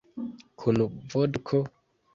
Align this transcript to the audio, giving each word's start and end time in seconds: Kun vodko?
Kun 0.63 0.81
vodko? 1.15 1.65